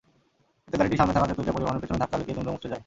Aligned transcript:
এতে 0.67 0.75
গাড়িটি 0.79 0.95
সামনে 0.99 1.13
থাকা 1.15 1.27
তেঁতুলিয়া 1.29 1.55
পরিবহনের 1.55 1.81
পেছনে 1.81 2.01
ধাক্কা 2.03 2.15
লেগে 2.19 2.35
দুমড়ে-মুচড়ে 2.35 2.71
যায়। 2.71 2.79